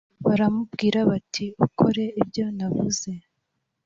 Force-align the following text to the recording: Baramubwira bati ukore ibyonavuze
Baramubwira 0.25 0.99
bati 1.09 1.45
ukore 1.65 2.03
ibyonavuze 2.21 3.09